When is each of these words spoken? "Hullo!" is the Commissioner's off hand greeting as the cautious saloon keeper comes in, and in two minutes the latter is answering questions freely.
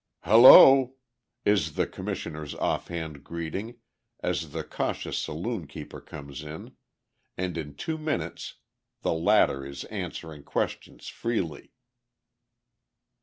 "Hullo!" 0.23 0.95
is 1.45 1.75
the 1.75 1.85
Commissioner's 1.85 2.55
off 2.55 2.87
hand 2.87 3.23
greeting 3.23 3.77
as 4.21 4.51
the 4.51 4.63
cautious 4.63 5.15
saloon 5.15 5.67
keeper 5.67 6.01
comes 6.01 6.41
in, 6.43 6.75
and 7.37 7.55
in 7.55 7.75
two 7.75 7.99
minutes 7.99 8.55
the 9.03 9.13
latter 9.13 9.63
is 9.63 9.83
answering 9.91 10.41
questions 10.41 11.05
freely. 11.07 11.69